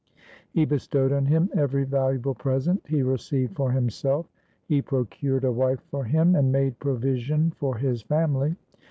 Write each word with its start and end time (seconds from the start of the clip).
He 0.49 0.65
bestowed 0.65 1.11
on 1.11 1.27
him 1.27 1.51
every 1.53 1.83
valuable 1.83 2.33
present 2.33 2.81
he 2.87 3.03
received 3.03 3.55
for 3.55 3.69
himself. 3.71 4.25
He 4.65 4.81
procured 4.81 5.43
a 5.43 5.51
wife 5.51 5.81
for 5.91 6.05
him 6.05 6.33
and 6.33 6.51
made 6.51 6.79
provision 6.79 7.51
for 7.51 7.77
his 7.77 8.01
family. 8.01 8.55